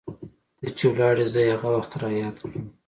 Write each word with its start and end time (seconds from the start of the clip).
ته 0.57 0.65
چې 0.77 0.85
ولاړي 0.91 1.25
زه 1.33 1.39
هغه 1.51 1.69
وخت 1.75 1.91
رایاد 2.01 2.35
کړم 2.41 2.65